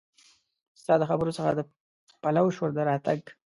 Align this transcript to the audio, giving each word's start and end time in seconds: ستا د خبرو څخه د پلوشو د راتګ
ستا 0.81 0.93
د 0.99 1.03
خبرو 1.09 1.35
څخه 1.37 1.49
د 1.55 1.59
پلوشو 2.21 2.65
د 2.75 2.77
راتګ 2.89 3.19